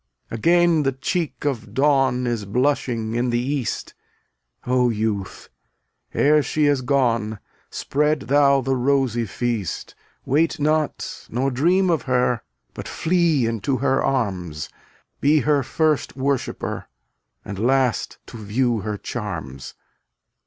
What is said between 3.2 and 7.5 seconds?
the east. O youth! ere she is gone,